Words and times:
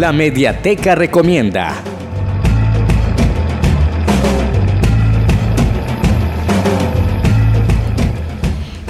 La 0.00 0.14
Mediateca 0.14 0.94
Recomienda. 0.94 1.74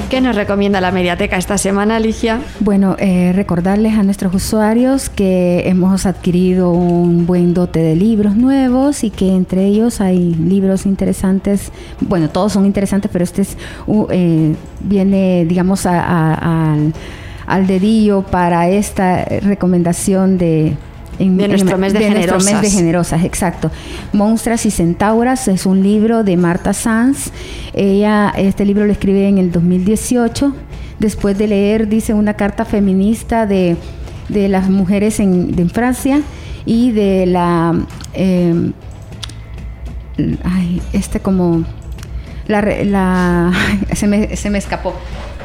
¿Qué 0.09 0.21
nos 0.21 0.37
recomienda 0.37 0.81
la 0.81 0.93
Mediateca 0.93 1.37
esta 1.37 1.59
semana, 1.59 1.99
Ligia? 1.99 2.39
Bueno, 2.61 2.95
eh, 3.01 3.33
recordarles 3.35 3.95
a 3.95 4.05
nuestros 4.05 4.33
usuarios 4.33 5.11
que 5.11 5.69
hemos 5.69 6.07
adquirido 6.07 6.71
un 6.71 7.27
buen 7.27 7.55
dote 7.55 7.81
de 7.81 7.97
libros 7.97 8.37
nuevos 8.37 9.03
y 9.03 9.11
que 9.11 9.35
entre 9.35 9.65
ellos 9.65 10.01
hay 10.01 10.33
libros 10.37 10.87
interesantes. 10.87 11.73
Bueno, 12.01 12.31
todos 12.31 12.53
son 12.53 12.67
interesantes, 12.67 13.11
pero 13.13 13.25
este 13.25 13.43
es, 13.43 13.57
eh, 14.11 14.55
viene, 14.79 15.45
digamos, 15.45 15.87
al, 15.87 16.93
al 17.47 17.67
dedillo 17.67 18.23
para 18.23 18.69
esta 18.69 19.25
recomendación 19.25 20.39
de 20.39 20.77
en, 21.21 21.37
de 21.37 21.49
nuestro 21.49 21.79
mes 21.79 21.93
de, 21.93 22.01
generosas. 22.01 22.53
mes 22.53 22.63
de 22.63 22.71
generosas, 22.71 23.25
exacto. 23.25 23.71
Monstras 24.13 24.67
y 24.67 24.71
Centauras 24.71 25.47
es 25.49 25.67
un 25.67 25.83
libro 25.83 26.25
de 26.25 26.37
Marta 26.37 26.73
Sanz. 26.73 27.31
Ella, 27.75 28.33
este 28.37 28.65
libro 28.65 28.87
lo 28.87 28.93
escribe 28.93 29.29
en 29.29 29.39
el 29.39 29.53
2018. 29.53 30.55
Después 30.99 31.39
de 31.39 31.47
leer, 31.47 31.89
dice, 31.89 32.15
una 32.15 32.35
carta 32.35 32.65
feminista 32.65 33.47
de, 33.47 33.77
las 34.29 34.69
mujeres 34.69 35.21
en, 35.21 35.71
Francia 35.71 36.23
y 36.65 36.91
de 36.93 37.27
la... 37.27 37.79
Eh, 38.15 38.73
ay, 40.45 40.83
este 40.93 41.21
como... 41.21 41.65
La, 42.47 42.63
la 42.63 43.53
se, 43.93 44.09
me, 44.09 44.37
se 44.37 44.51
me 44.51 44.59
escapó 44.59 44.95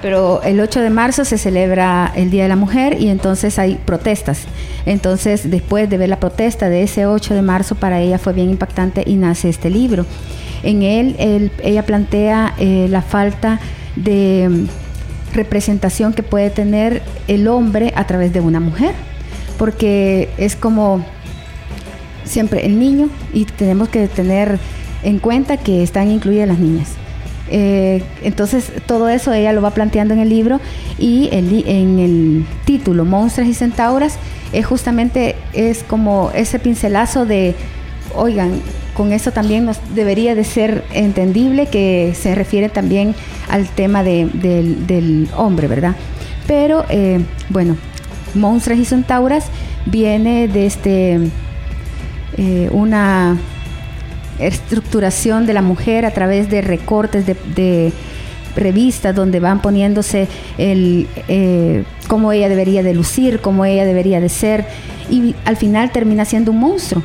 pero 0.06 0.44
el 0.44 0.60
8 0.60 0.82
de 0.82 0.92
marzo 0.92 1.26
se 1.26 1.40
celebra 1.40 2.14
el 2.16 2.30
Día 2.30 2.44
de 2.44 2.50
la 2.50 2.56
Mujer 2.56 3.02
y 3.02 3.10
entonces 3.10 3.58
hay 3.58 3.80
protestas. 3.86 4.44
Entonces, 4.86 5.50
después 5.50 5.90
de 5.90 5.98
ver 5.98 6.10
la 6.10 6.20
protesta 6.20 6.70
de 6.70 6.84
ese 6.84 7.08
8 7.08 7.34
de 7.34 7.42
marzo, 7.42 7.74
para 7.74 8.00
ella 8.02 8.20
fue 8.20 8.32
bien 8.32 8.52
impactante 8.52 9.02
y 9.04 9.16
nace 9.16 9.50
este 9.50 9.72
libro. 9.72 10.06
En 10.62 10.84
él, 10.84 11.50
ella 11.64 11.88
plantea 11.88 12.54
eh, 12.60 12.86
la 12.88 13.02
falta 13.02 13.60
de 13.96 14.48
mm, 14.48 14.68
representación 15.34 16.14
que 16.14 16.22
puede 16.22 16.52
tener 16.52 17.02
el 17.28 17.48
hombre 17.48 17.92
a 17.96 18.06
través 18.06 18.32
de 18.32 18.42
una 18.42 18.60
mujer, 18.60 18.94
porque 19.58 20.30
es 20.38 20.56
como 20.56 21.04
siempre 22.26 22.64
el 22.68 22.78
niño 22.80 23.10
y 23.34 23.46
tenemos 23.46 23.90
que 23.90 24.08
tener 24.08 24.60
en 25.02 25.18
cuenta 25.18 25.58
que 25.58 25.82
están 25.82 26.12
incluidas 26.12 26.48
las 26.48 26.60
niñas. 26.60 26.90
Eh, 27.50 28.04
entonces 28.24 28.72
todo 28.88 29.08
eso 29.08 29.32
ella 29.32 29.54
lo 29.54 29.62
va 29.62 29.72
planteando 29.72 30.16
en 30.16 30.20
el 30.20 30.30
libro 30.30 30.60
y 30.98 31.30
en 31.32 32.00
el 32.00 32.46
título 32.66 33.06
Monstruos 33.06 33.48
y 33.48 33.54
Centauras 33.54 34.18
es 34.52 34.66
justamente 34.66 35.36
es 35.54 35.84
como 35.84 36.32
ese 36.34 36.58
pincelazo 36.58 37.26
de, 37.26 37.54
oigan, 38.16 38.62
con 38.96 39.12
eso 39.12 39.32
también 39.32 39.66
nos 39.66 39.78
debería 39.94 40.34
de 40.36 40.44
ser 40.44 40.86
entendible 40.94 41.68
que 41.68 42.14
se 42.16 42.34
refiere 42.34 42.70
también 42.70 43.14
al 43.50 43.68
tema 43.68 44.04
del 44.04 45.30
hombre, 45.36 45.68
¿verdad? 45.68 45.96
Pero 46.48 46.86
eh, 46.90 47.20
bueno, 47.50 47.76
Monstruos 48.34 48.80
y 48.80 48.86
Centauras 48.86 49.48
viene 49.86 50.48
desde 50.48 50.66
este, 50.66 51.20
eh, 52.38 52.70
una 52.72 53.38
estructuración 54.40 55.46
de 55.46 55.54
la 55.54 55.62
mujer 55.62 56.06
a 56.06 56.12
través 56.12 56.50
de 56.50 56.62
recortes 56.62 57.26
de, 57.26 57.92
revistas 58.56 59.14
donde 59.14 59.42
van 59.42 59.62
poniéndose 59.62 60.30
el 60.58 61.10
eh, 61.28 61.84
cómo 62.08 62.32
ella 62.32 62.48
debería 62.48 62.84
de 62.84 62.94
lucir, 62.94 63.42
cómo 63.42 63.66
ella 63.66 63.84
debería 63.84 64.22
de 64.22 64.30
ser 64.30 64.66
y 65.10 65.36
al 65.44 65.58
final 65.58 65.92
termina 65.92 66.24
siendo 66.24 66.52
un 66.52 66.60
monstruo. 66.60 67.04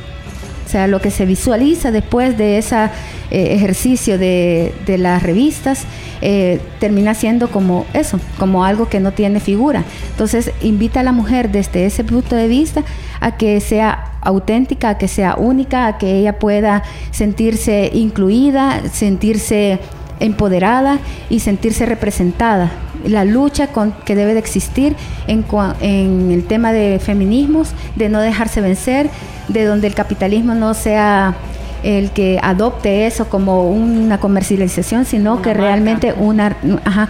O 0.65 0.69
sea, 0.71 0.87
lo 0.87 1.01
que 1.01 1.11
se 1.11 1.25
visualiza 1.25 1.91
después 1.91 2.37
de 2.37 2.57
ese 2.57 2.85
eh, 2.85 2.89
ejercicio 3.29 4.17
de, 4.17 4.73
de, 4.85 4.97
las 4.97 5.21
revistas 5.21 5.83
eh, 6.21 6.61
termina 6.79 7.13
siendo 7.13 7.49
como 7.49 7.85
eso, 7.93 8.21
como 8.39 8.63
algo 8.63 8.87
que 8.87 9.01
no 9.01 9.11
tiene 9.11 9.41
figura. 9.41 9.83
Entonces 10.11 10.51
invita 10.61 11.01
a 11.01 11.03
la 11.03 11.11
mujer 11.11 11.51
desde 11.51 11.85
ese 11.85 12.05
punto 12.05 12.37
de 12.37 12.47
vista 12.47 12.85
a 13.19 13.35
que 13.35 13.59
sea 13.59 14.10
auténtica, 14.21 14.89
a 14.89 14.97
que 14.97 15.07
sea 15.07 15.35
única, 15.35 15.87
a 15.87 15.97
que 15.97 16.17
ella 16.17 16.39
pueda 16.39 16.83
sentirse 17.11 17.89
incluida, 17.93 18.81
sentirse 18.91 19.79
empoderada 20.19 20.99
y 21.29 21.39
sentirse 21.39 21.85
representada. 21.85 22.71
La 23.05 23.25
lucha 23.25 23.67
con, 23.67 23.93
que 24.05 24.15
debe 24.15 24.33
de 24.33 24.39
existir 24.39 24.95
en, 25.27 25.43
en 25.81 26.31
el 26.31 26.45
tema 26.45 26.71
de 26.71 26.99
feminismos, 26.99 27.73
de 27.95 28.09
no 28.09 28.21
dejarse 28.21 28.61
vencer, 28.61 29.09
de 29.47 29.65
donde 29.65 29.87
el 29.87 29.95
capitalismo 29.95 30.53
no 30.53 30.73
sea 30.73 31.35
el 31.83 32.11
que 32.11 32.39
adopte 32.43 33.07
eso 33.07 33.27
como 33.27 33.69
una 33.69 34.19
comercialización, 34.19 35.05
sino 35.05 35.41
que 35.41 35.53
realmente 35.53 36.13
una, 36.13 36.55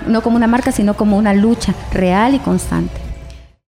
no 0.07 0.21
como 0.21 0.37
una 0.37 0.47
marca, 0.47 0.71
sino 0.71 0.93
como 0.93 1.17
una 1.17 1.33
lucha 1.33 1.73
real 1.91 2.35
y 2.35 2.39
constante. 2.39 3.10